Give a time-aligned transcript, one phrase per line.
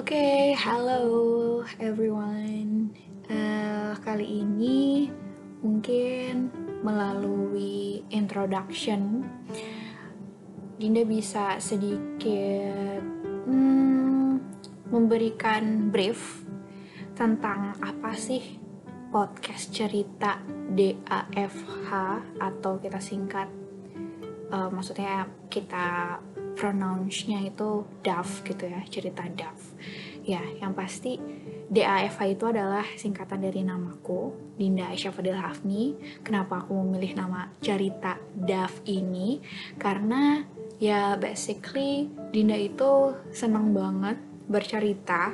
[0.00, 2.88] Oke, okay, halo everyone.
[3.28, 5.12] Uh, kali ini
[5.60, 6.48] mungkin
[6.80, 9.20] melalui introduction,
[10.80, 13.04] Dinda bisa sedikit
[13.44, 14.40] hmm,
[14.88, 16.48] memberikan brief
[17.12, 18.56] tentang apa sih
[19.12, 20.40] podcast cerita
[20.72, 21.92] DAFH
[22.40, 23.52] atau kita singkat,
[24.48, 26.16] uh, maksudnya kita
[26.56, 29.59] pronounce-nya itu DAF gitu ya, cerita DAF.
[30.24, 31.16] Ya, yang pasti
[31.70, 35.94] DAFH itu adalah singkatan dari namaku, Dinda Aisyah Fadil Hafni.
[36.26, 39.38] Kenapa aku memilih nama cerita DAF ini?
[39.78, 40.42] Karena
[40.82, 44.18] ya basically Dinda itu senang banget
[44.50, 45.30] bercerita.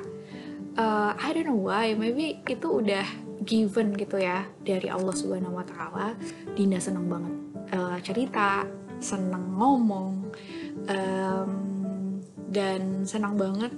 [0.76, 3.08] Uh, I don't know why, maybe itu udah
[3.40, 6.12] given gitu ya dari Allah Subhanahu wa taala.
[6.52, 7.34] Dinda senang banget
[7.72, 8.68] uh, cerita,
[9.00, 10.28] senang ngomong
[10.84, 11.50] um,
[12.52, 13.72] dan senang banget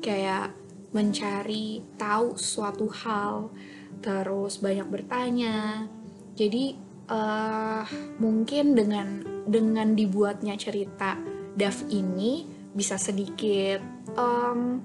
[0.00, 0.56] kayak
[0.90, 3.52] mencari tahu suatu hal
[4.00, 5.86] terus banyak bertanya.
[6.34, 6.74] Jadi
[7.12, 7.84] uh,
[8.18, 11.20] mungkin dengan dengan dibuatnya cerita
[11.54, 13.82] Dav ini bisa sedikit
[14.14, 14.80] um,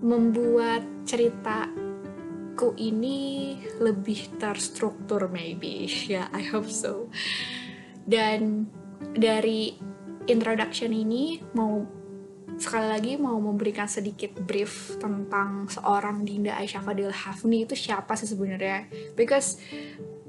[0.00, 5.86] membuat ceritaku ini lebih terstruktur maybe.
[5.86, 7.08] Ya yeah, I hope so.
[8.04, 8.68] Dan
[9.16, 9.76] dari
[10.28, 12.03] introduction ini mau
[12.58, 18.30] sekali lagi mau memberikan sedikit brief tentang seorang Dinda Aisyah Fadil Hafni itu siapa sih
[18.30, 18.86] sebenarnya?
[19.18, 19.58] Because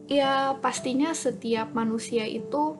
[0.05, 2.77] ya pastinya setiap manusia itu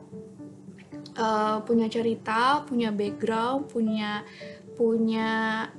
[1.18, 4.22] uh, punya cerita punya background punya
[4.76, 5.30] punya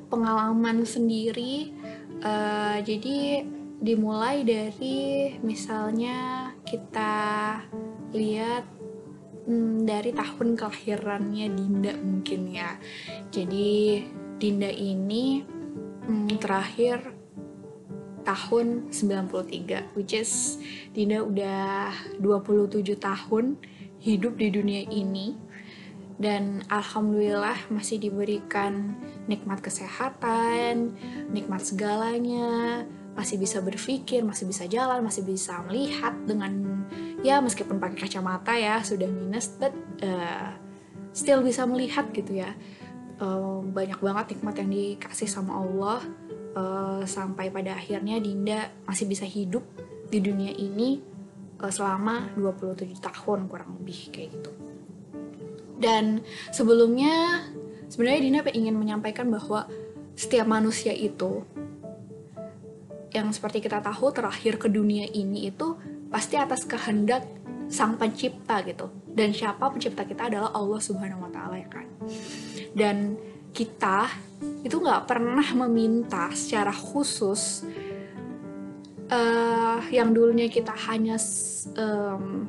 [0.10, 1.72] pengalaman sendiri.
[2.18, 3.46] Uh, jadi
[3.78, 7.62] dimulai dari misalnya kita
[8.10, 8.77] lihat
[9.48, 12.76] hmm, dari tahun kelahirannya Dinda mungkin ya.
[13.32, 14.04] Jadi
[14.38, 15.42] Dinda ini
[16.06, 17.16] hmm, terakhir
[18.28, 20.60] tahun 93 which is
[20.92, 23.56] Dinda udah 27 tahun
[24.04, 25.48] hidup di dunia ini
[26.18, 28.98] dan alhamdulillah masih diberikan
[29.30, 30.98] nikmat kesehatan,
[31.30, 36.86] nikmat segalanya, masih bisa berpikir, masih bisa jalan, masih bisa melihat dengan
[37.26, 39.74] ya meskipun pakai kacamata ya sudah minus but
[40.06, 40.54] uh,
[41.14, 42.54] still bisa melihat gitu ya.
[43.18, 46.06] Uh, banyak banget nikmat yang dikasih sama Allah
[46.54, 49.66] uh, sampai pada akhirnya Dinda masih bisa hidup
[50.14, 51.02] di dunia ini
[51.58, 54.52] uh, selama 27 tahun kurang lebih kayak gitu.
[55.82, 56.22] Dan
[56.54, 57.46] sebelumnya
[57.90, 59.66] sebenarnya Dinda ingin menyampaikan bahwa
[60.14, 61.42] setiap manusia itu
[63.14, 65.74] yang seperti kita tahu terakhir ke dunia ini itu
[66.08, 67.24] pasti atas kehendak
[67.68, 68.88] sang pencipta gitu.
[69.08, 71.88] Dan siapa pencipta kita adalah Allah Subhanahu Wa Taala ya kan?
[72.72, 73.18] Dan
[73.52, 74.06] kita
[74.62, 77.66] itu nggak pernah meminta secara khusus
[79.10, 81.18] uh, yang dulunya kita hanya
[81.74, 82.46] um,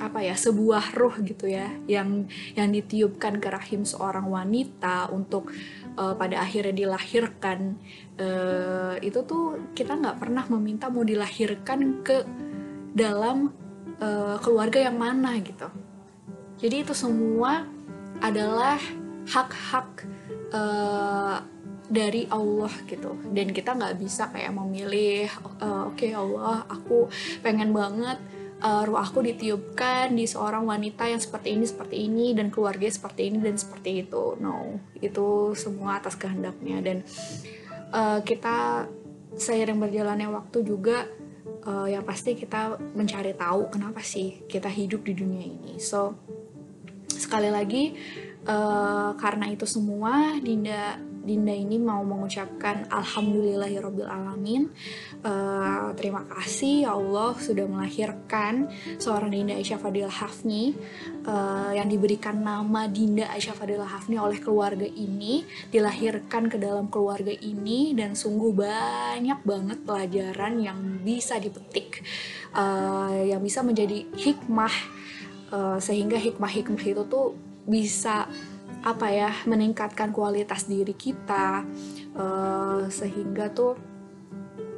[0.00, 2.26] apa ya sebuah roh gitu ya yang
[2.56, 5.52] yang ditiupkan ke rahim seorang wanita untuk
[6.00, 7.76] uh, pada akhirnya dilahirkan
[8.16, 12.24] uh, itu tuh kita nggak pernah meminta mau dilahirkan ke
[12.92, 13.52] dalam
[13.98, 15.68] uh, keluarga yang mana gitu.
[16.62, 17.66] Jadi itu semua
[18.22, 18.78] adalah
[19.26, 20.06] hak-hak
[20.54, 21.42] uh,
[21.92, 23.18] dari Allah gitu.
[23.32, 25.28] Dan kita nggak bisa kayak memilih
[25.60, 27.10] uh, oke okay, Allah aku
[27.42, 28.16] pengen banget
[28.62, 33.28] uh, ruh aku ditiupkan di seorang wanita yang seperti ini seperti ini dan keluarga seperti
[33.28, 34.38] ini dan seperti itu.
[34.38, 36.78] No itu semua atas kehendaknya.
[36.80, 36.96] Dan
[37.90, 38.86] uh, kita
[39.36, 41.08] seiring berjalannya waktu juga
[41.66, 45.78] uh, yang pasti kita mencari tahu kenapa sih kita hidup di dunia ini.
[45.78, 46.14] So
[47.08, 47.94] sekali lagi
[48.46, 54.66] uh, karena itu semua Dinda Dinda ini mau mengucapkan alhamdulillahirobbil alamin.
[55.22, 58.66] Uh, terima kasih ya Allah sudah melahirkan
[58.98, 60.74] seorang Dinda Aisyah Fadil Hafni.
[61.22, 67.30] Uh, yang diberikan nama Dinda Aisyah Fadil Hafni oleh keluarga ini, dilahirkan ke dalam keluarga
[67.30, 72.02] ini dan sungguh banyak banget pelajaran yang bisa dipetik,
[72.58, 74.74] uh, yang bisa menjadi hikmah.
[75.52, 77.36] Uh, sehingga hikmah-hikmah itu tuh
[77.68, 78.24] bisa
[78.82, 81.62] apa ya meningkatkan kualitas diri kita
[82.18, 83.78] uh, sehingga tuh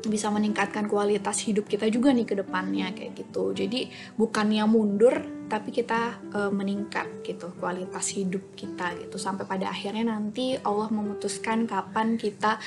[0.05, 3.57] bisa meningkatkan kualitas hidup kita juga nih ke depannya kayak gitu.
[3.57, 3.89] Jadi
[4.21, 5.17] bukannya mundur
[5.49, 11.69] tapi kita uh, meningkat gitu kualitas hidup kita gitu sampai pada akhirnya nanti Allah memutuskan
[11.69, 12.61] kapan kita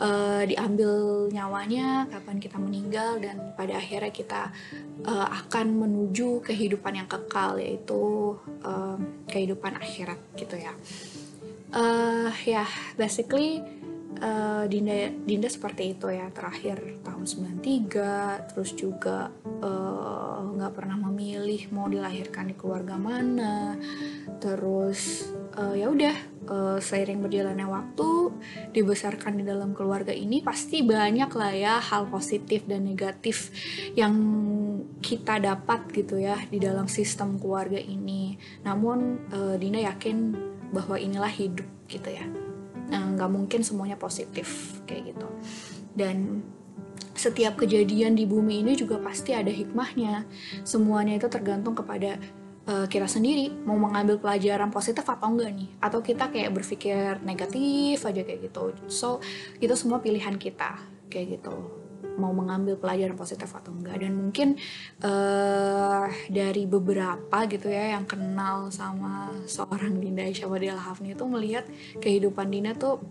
[0.00, 4.42] uh, diambil nyawanya, kapan kita meninggal dan pada akhirnya kita
[5.06, 8.98] uh, akan menuju kehidupan yang kekal yaitu uh,
[9.28, 10.72] kehidupan akhirat gitu ya.
[11.74, 13.58] Uh, ya, yeah, basically
[14.22, 19.32] uh, Dinda Dinda seperti itu ya terakhir tahun 93 terus juga
[20.54, 23.74] nggak uh, pernah memilih mau dilahirkan di keluarga mana
[24.38, 28.32] terus uh, ya udah uh, seiring berjalannya waktu
[28.74, 33.52] dibesarkan di dalam keluarga ini pasti banyak lah ya hal positif dan negatif
[33.94, 34.14] yang
[35.04, 38.36] kita dapat gitu ya di dalam sistem keluarga ini.
[38.64, 40.16] Namun uh, Dinda yakin
[40.72, 42.24] bahwa inilah hidup gitu ya.
[42.90, 45.28] Nggak mungkin semuanya positif kayak gitu.
[45.94, 46.42] Dan
[47.14, 50.26] setiap kejadian di bumi ini juga pasti ada hikmahnya.
[50.66, 52.18] Semuanya itu tergantung kepada
[52.68, 55.68] uh, kita sendiri mau mengambil pelajaran positif atau enggak nih?
[55.80, 58.72] Atau kita kayak berpikir negatif aja kayak gitu.
[58.88, 59.20] So
[59.60, 60.80] itu semua pilihan kita
[61.12, 61.54] kayak gitu.
[62.14, 64.00] Mau mengambil pelajaran positif atau enggak.
[64.00, 64.56] Dan mungkin
[65.02, 71.68] uh, dari beberapa gitu ya yang kenal sama seorang Dinda Isyawadil Hafni itu melihat
[72.00, 73.02] kehidupan Dinda tuh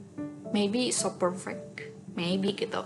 [0.53, 2.85] maybe so perfect maybe gitu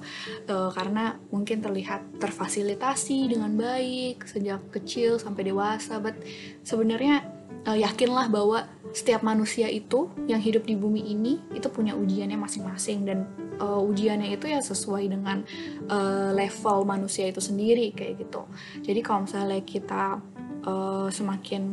[0.50, 6.16] uh, karena mungkin terlihat terfasilitasi dengan baik sejak kecil sampai dewasa but
[6.64, 7.28] sebenarnya
[7.68, 13.04] uh, yakinlah bahwa setiap manusia itu yang hidup di bumi ini itu punya ujiannya masing-masing
[13.04, 13.28] dan
[13.60, 15.44] uh, ujiannya itu ya sesuai dengan
[15.92, 18.48] uh, level manusia itu sendiri kayak gitu.
[18.82, 20.24] Jadi kalau misalnya kita
[20.64, 21.64] uh, semakin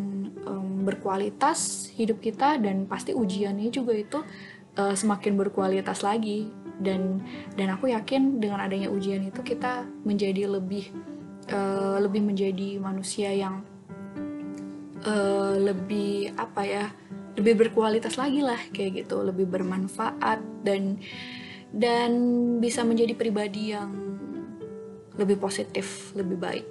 [0.45, 4.19] um, berkualitas hidup kita dan pasti ujiannya juga itu
[4.77, 6.51] uh, semakin berkualitas lagi
[6.83, 7.23] dan
[7.55, 10.91] dan aku yakin dengan adanya ujian itu kita menjadi lebih
[11.53, 13.63] uh, lebih menjadi manusia yang
[15.07, 16.87] uh, lebih apa ya
[17.35, 19.23] lebih berkualitas lagi lah kayak gitu.
[19.23, 20.99] Lebih bermanfaat dan
[21.75, 22.11] dan
[22.63, 23.91] bisa menjadi pribadi yang
[25.19, 26.71] lebih positif lebih baik.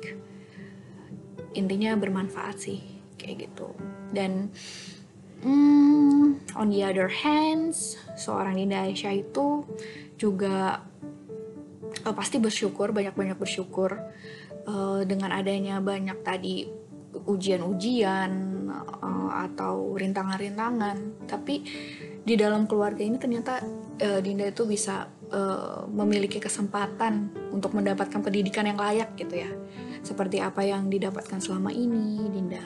[1.53, 2.79] Intinya bermanfaat sih
[3.19, 3.71] kayak gitu.
[4.11, 4.51] Dan
[5.43, 9.67] hmm, on the other hands seorang Dinda Aisyah itu
[10.15, 10.81] juga
[12.07, 13.99] uh, pasti bersyukur banyak-banyak bersyukur
[14.67, 16.65] uh, dengan adanya banyak tadi
[17.13, 18.31] ujian-ujian
[18.71, 21.27] uh, atau rintangan-rintangan.
[21.29, 21.55] Tapi
[22.23, 23.61] di dalam keluarga ini ternyata
[23.99, 29.51] uh, Dinda itu bisa uh, memiliki kesempatan untuk mendapatkan pendidikan yang layak gitu ya.
[30.03, 32.65] Seperti apa yang didapatkan selama ini Dinda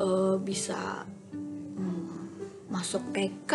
[0.00, 1.06] uh, bisa
[2.66, 3.52] masuk TK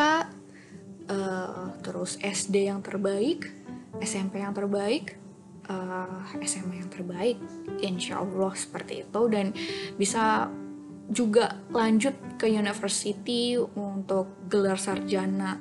[1.11, 3.61] uh, terus SD yang terbaik
[3.99, 5.19] SMP yang terbaik
[5.67, 7.37] uh, eh, SMA yang terbaik
[7.83, 9.21] insya Allah seperti itu.
[9.27, 9.51] Dan
[9.99, 10.47] bisa
[11.11, 15.59] juga lanjut ke university untuk gelar sarjana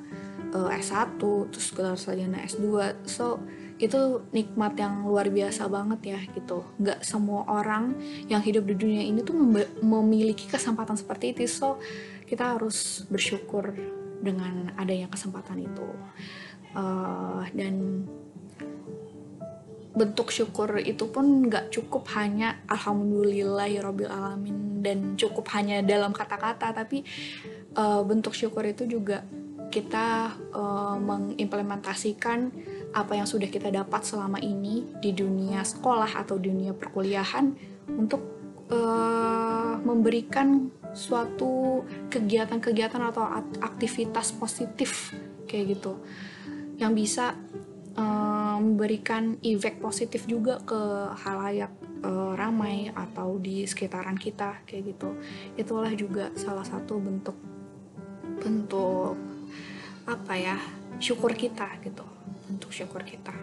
[0.55, 1.19] uh, eh, S1
[1.51, 2.65] terus gelar sarjana S2
[3.03, 3.43] so
[3.81, 6.61] itu nikmat yang luar biasa banget ya gitu.
[6.77, 7.97] Nggak semua orang
[8.29, 9.33] yang hidup di dunia ini tuh
[9.81, 11.49] memiliki kesempatan seperti itu.
[11.49, 11.81] So
[12.31, 13.75] kita harus bersyukur
[14.23, 15.87] dengan adanya kesempatan itu.
[16.71, 18.07] Uh, dan
[19.91, 26.71] bentuk syukur itu pun nggak cukup hanya alhamdulillah ya alamin dan cukup hanya dalam kata-kata
[26.71, 27.03] tapi
[27.75, 29.27] uh, bentuk syukur itu juga
[29.67, 32.51] kita uh, mengimplementasikan
[32.95, 37.51] apa yang sudah kita dapat selama ini di dunia sekolah atau dunia perkuliahan
[37.91, 38.23] untuk
[38.71, 43.23] uh, memberikan suatu kegiatan-kegiatan atau
[43.63, 45.15] aktivitas positif
[45.47, 45.99] kayak gitu.
[46.77, 47.25] Yang bisa
[48.61, 50.79] memberikan efek positif juga ke
[51.25, 51.73] halayak
[52.05, 55.17] uh, ramai atau di sekitaran kita kayak gitu.
[55.57, 57.35] Itulah juga salah satu bentuk
[58.41, 59.17] bentuk
[60.05, 60.57] apa ya
[61.01, 62.05] syukur kita gitu.
[62.47, 63.33] Bentuk syukur kita.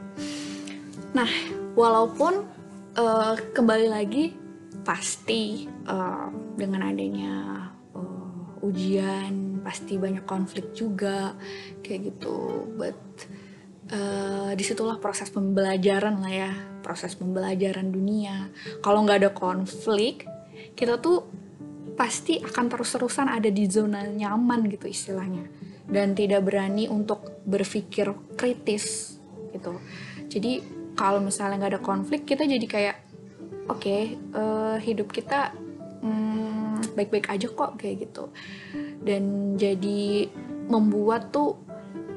[1.12, 1.28] Nah
[1.74, 2.46] walaupun
[2.94, 4.47] uh, kembali lagi
[4.88, 11.36] pasti uh, dengan adanya uh, ujian pasti banyak konflik juga
[11.84, 12.64] kayak gitu.
[12.72, 12.96] But
[13.92, 18.48] uh, di situlah proses pembelajaran lah ya proses pembelajaran dunia.
[18.80, 20.24] Kalau nggak ada konflik
[20.72, 21.28] kita tuh
[21.92, 25.44] pasti akan terus-terusan ada di zona nyaman gitu istilahnya.
[25.84, 28.08] Dan tidak berani untuk berpikir
[28.40, 29.16] kritis
[29.52, 29.76] gitu.
[30.32, 30.64] Jadi
[30.96, 33.07] kalau misalnya nggak ada konflik kita jadi kayak
[33.68, 35.52] oke okay, uh, eh, hidup kita
[36.02, 38.32] hmm, baik-baik aja kok kayak gitu.
[39.02, 40.28] Dan jadi
[40.68, 41.56] membuat tuh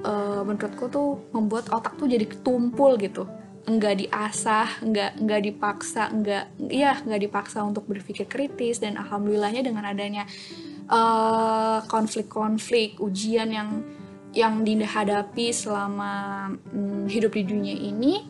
[0.03, 3.27] uh, menurutku tuh membuat otak tuh jadi tumpul gitu.
[3.67, 8.81] Nggak diasah nggak nggak dipaksa nggak iya nggak dipaksa untuk berpikir kritis.
[8.81, 10.25] Dan alhamdulillahnya dengan adanya
[10.89, 13.69] eh, konflik-konflik ujian yang
[14.31, 18.23] yang Dinda hadapi selama um, hidup di dunia ini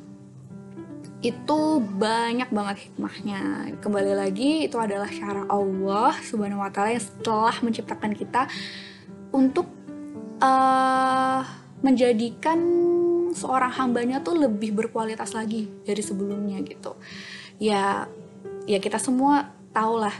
[1.22, 1.60] itu
[2.02, 3.74] banyak banget hikmahnya.
[3.78, 8.50] Kembali lagi itu adalah cara Allah subhanahu wa taala yang setelah menciptakan kita
[9.30, 9.70] untuk
[10.42, 11.46] uh,
[11.86, 12.58] menjadikan
[13.38, 16.98] seorang hambanya tuh lebih berkualitas lagi dari sebelumnya gitu.
[17.62, 18.10] Ya
[18.66, 20.14] ya kita semua tahu lah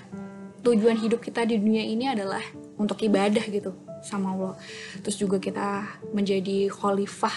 [0.62, 2.46] tujuan hidup kita di dunia ini adalah
[2.78, 3.74] untuk ibadah gitu
[4.06, 4.54] sama Allah.
[5.02, 7.34] Terus juga kita menjadi khalifah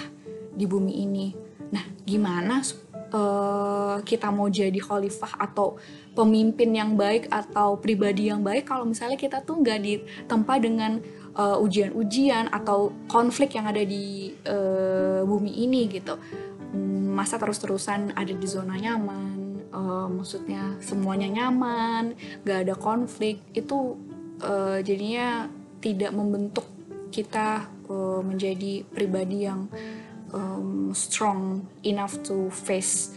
[0.52, 1.33] di bumi ini.
[1.73, 2.61] Nah gimana
[3.14, 5.78] uh, kita mau jadi khalifah atau
[6.18, 10.99] pemimpin yang baik atau pribadi yang baik kalau misalnya kita tuh nggak ditempa dengan
[11.38, 16.18] uh, ujian-ujian atau konflik yang ada di uh, bumi ini gitu.
[17.14, 19.44] Masa terus-terusan ada di zona nyaman
[19.75, 22.14] uh, maksudnya semuanya nyaman
[22.47, 23.99] gak ada konflik itu
[24.40, 25.50] uh, jadinya
[25.83, 26.64] tidak membentuk
[27.11, 29.66] kita uh, menjadi pribadi yang
[30.34, 33.14] um, strong enough to face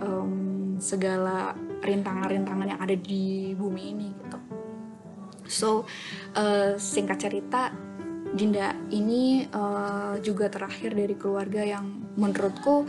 [0.00, 1.52] um, segala
[1.84, 4.38] rintangan-rintangan yang ada di bumi ini gitu.
[5.46, 5.68] So
[6.34, 7.70] uh, singkat cerita,
[8.26, 12.84] Dinda ini uh, juga terakhir dari keluarga yang menurutku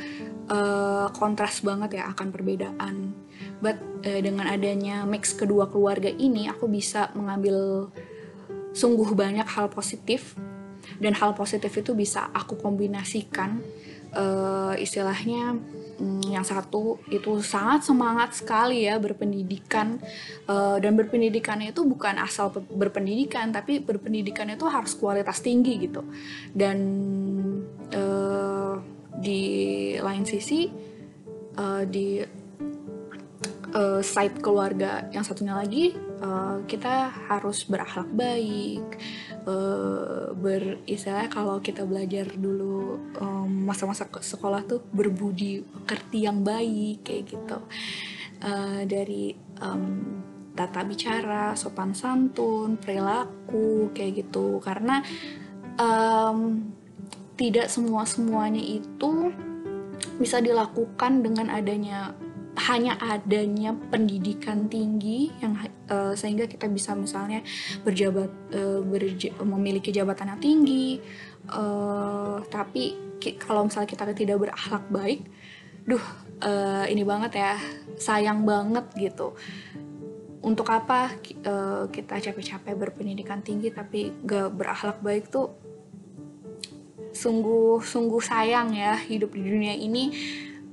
[0.49, 3.13] uh, kontras banget ya akan perbedaan.
[3.61, 7.87] But uh, dengan adanya mix kedua keluarga ini, aku bisa mengambil
[8.73, 10.33] sungguh banyak hal positif
[10.97, 13.61] dan hal positif itu bisa aku kombinasikan
[14.13, 15.57] uh, istilahnya
[15.99, 20.01] um, yang satu itu sangat semangat sekali ya berpendidikan
[20.49, 26.01] uh, dan berpendidikannya itu bukan asal berpendidikan tapi berpendidikan itu harus kualitas tinggi gitu.
[26.53, 26.77] Dan
[27.93, 28.75] uh,
[29.17, 29.41] di
[29.97, 30.69] lain sisi
[31.57, 32.21] uh, di
[33.73, 38.85] uh, side keluarga yang satunya lagi uh, kita harus berakhlak baik.
[39.47, 40.83] Uh, ber
[41.31, 42.99] kalau kita belajar dulu
[43.47, 47.59] masa-masa um, sekolah tuh berbudi pekerti yang baik kayak gitu.
[48.37, 49.33] Uh, dari
[49.63, 50.21] um,
[50.53, 54.59] tata bicara sopan santun perilaku kayak gitu.
[54.59, 54.99] Karena
[55.79, 56.69] um,
[57.37, 59.31] tidak semua semuanya itu
[60.17, 62.13] bisa dilakukan dengan adanya
[62.57, 65.53] hanya adanya pendidikan tinggi yang
[65.93, 67.45] uh, sehingga kita bisa misalnya
[67.85, 70.97] berjabat uh, berja memiliki jabatan yang tinggi
[71.53, 72.97] uh, tapi
[73.37, 75.21] kalau misalnya kita tidak berakhlak baik
[75.87, 76.03] duh
[76.43, 77.53] uh, ini banget ya
[77.97, 79.33] sayang banget gitu.
[80.43, 81.11] Untuk apa
[81.47, 85.51] uh, kita capek-capek berpendidikan tinggi tapi gak berakhlak baik tuh
[87.11, 90.13] sungguh sungguh sayang ya hidup di dunia ini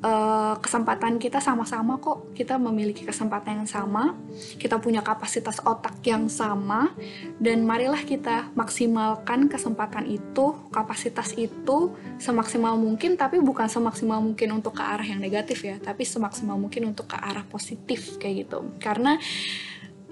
[0.04, 2.37] uh, kesempatan kita sama-sama kok.
[2.37, 4.12] Kita memiliki kesempatan yang sama.
[4.61, 6.92] Kita punya kapasitas otak yang sama.
[7.40, 14.76] Dan marilah kita maksimalkan kesempatan itu kapasitas itu semaksimal mungkin tapi bukan semaksimal mungkin untuk
[14.76, 18.68] ke arah yang negatif ya tapi semaksimal mungkin untuk ke arah positif kayak gitu.
[18.76, 19.16] Karena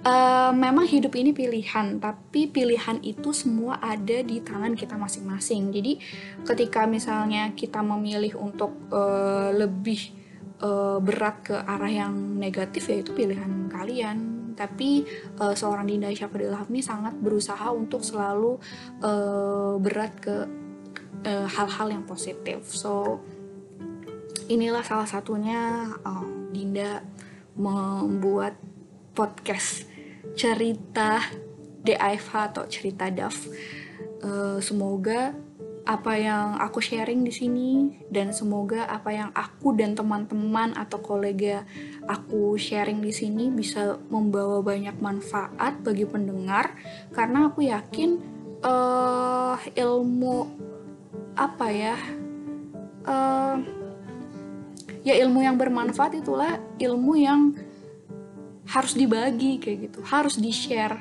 [0.02, 5.70] Uh, memang hidup ini pilihan, tapi pilihan itu semua ada di tangan kita masing-masing.
[5.70, 6.02] Jadi,
[6.42, 10.10] ketika misalnya kita memilih untuk uh, lebih
[10.58, 14.18] uh, berat ke arah yang negatif, ya itu pilihan kalian.
[14.58, 15.06] Tapi
[15.38, 18.58] uh, seorang Dinda Syafadil Hafni sangat berusaha untuk selalu
[19.06, 20.36] uh, berat ke
[21.22, 22.66] hal-hal uh, yang positif.
[22.74, 23.22] So,
[24.50, 27.06] inilah salah satunya uh, Dinda
[27.54, 28.58] membuat
[29.14, 29.91] podcast
[30.34, 31.22] cerita
[31.82, 33.50] DIFH atau cerita DAF.
[34.22, 35.34] Uh, semoga
[35.82, 37.70] apa yang aku sharing di sini
[38.06, 41.66] dan semoga apa yang aku dan teman-teman atau kolega
[42.06, 46.78] aku sharing di sini bisa membawa banyak manfaat bagi pendengar
[47.10, 48.22] karena aku yakin
[48.62, 50.54] uh, ilmu
[51.34, 51.96] apa ya
[53.10, 53.58] uh,
[55.02, 57.58] ya ilmu yang bermanfaat itulah ilmu yang
[58.70, 60.98] harus dibagi kayak gitu harus di share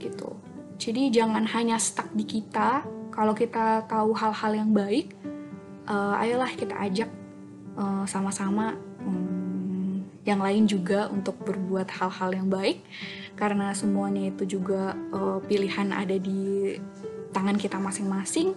[0.00, 0.32] gitu.
[0.80, 5.12] Jadi jangan hanya stuck di kita kalau kita tahu hal-hal yang baik
[5.90, 7.10] uh, ayolah kita ajak
[7.74, 12.84] uh, sama-sama um, yang lain juga untuk berbuat hal-hal yang baik.
[13.34, 16.76] Karena semuanya itu juga uh, pilihan ada di
[17.32, 18.52] tangan kita masing-masing.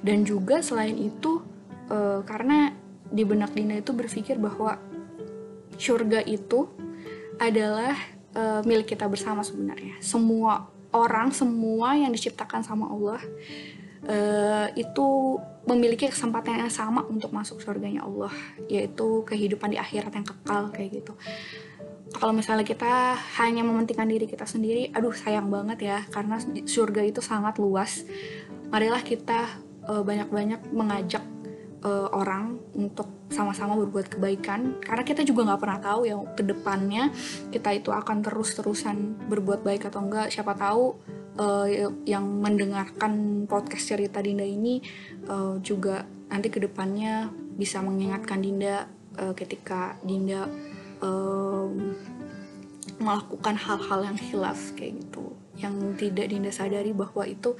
[0.00, 1.44] Dan juga selain itu
[1.92, 2.72] uh, karena
[3.12, 4.80] di benak Dina itu berpikir bahwa
[5.76, 6.64] surga itu
[7.42, 7.98] adalah
[8.38, 9.98] uh, milik kita bersama sebenarnya.
[9.98, 13.20] Semua orang, semua yang diciptakan sama Allah
[14.06, 18.34] uh, itu memiliki kesempatan yang sama untuk masuk surganya Allah,
[18.66, 21.14] yaitu kehidupan di akhirat yang kekal kayak gitu.
[22.12, 27.24] Kalau misalnya kita hanya mementingkan diri kita sendiri, aduh sayang banget ya, karena surga itu
[27.24, 28.04] sangat luas.
[28.68, 29.48] Marilah kita
[29.88, 31.24] eh, banyak-banyak uh, mengajak
[31.82, 34.78] uh, orang untuk sama-sama berbuat kebaikan.
[34.82, 37.10] Karena kita juga nggak pernah tahu ya ke depannya
[37.50, 40.30] kita itu akan terus-terusan berbuat baik atau enggak.
[40.32, 40.96] Siapa tahu
[41.38, 41.66] uh,
[42.06, 44.80] yang mendengarkan podcast cerita Dinda ini
[45.28, 48.88] uh, juga nanti ke depannya bisa mengingatkan Dinda
[49.20, 50.48] uh, ketika Dinda
[51.04, 51.96] um,
[53.02, 55.34] melakukan hal-hal yang hilaf kayak gitu.
[55.58, 57.58] Yang tidak Dinda sadari bahwa itu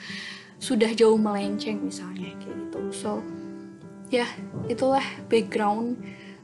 [0.63, 2.81] sudah jauh melenceng misalnya kayak gitu.
[2.95, 3.11] So
[4.13, 4.29] ya
[4.69, 5.03] itulah
[5.33, 5.97] background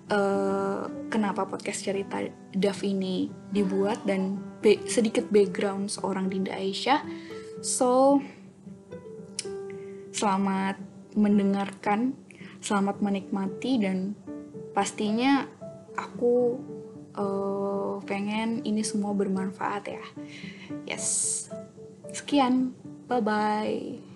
[0.08, 2.24] uh, kenapa podcast cerita
[2.56, 7.04] Daf ini dibuat dan be sedikit background seorang Dinda Aisyah.
[7.60, 8.18] So
[10.16, 10.80] selamat
[11.14, 12.16] mendengarkan
[12.64, 14.16] selamat menikmati dan
[14.72, 15.46] pastinya
[15.94, 16.56] aku
[17.14, 20.04] uh, pengen ini semua bermanfaat ya.
[20.88, 21.46] Yes.
[22.08, 22.72] Sekian.
[23.08, 24.07] Bye bye